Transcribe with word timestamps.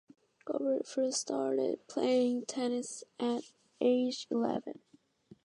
Gobert 0.45 0.87
first 0.87 1.19
started 1.21 1.87
playing 1.87 2.47
tennis 2.47 3.03
at 3.19 3.43
age 3.79 4.25
eleven. 4.31 4.79